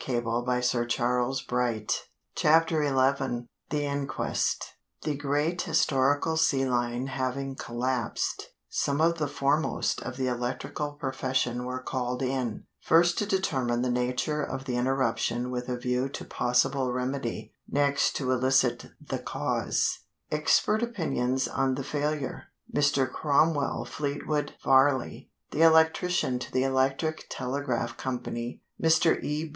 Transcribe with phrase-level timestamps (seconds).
[0.03, 2.73] CHAPTER XI THE INQUEST Expert Trials Expert
[3.71, 4.57] Evidence
[5.03, 11.65] The great historical sea line having collapsed, some of the foremost of the electrical profession
[11.65, 16.25] were called in first to determine the nature of the interruption with a view to
[16.25, 19.99] possible remedy, next to elicit the cause.
[20.31, 22.45] Expert Opinions on the Failure.
[22.73, 23.07] Mr.
[23.07, 29.23] Cromwell Fleetwood Varley, the electrician to the Electric Telegraph Company, Mr.
[29.23, 29.43] E.
[29.43, 29.49] B.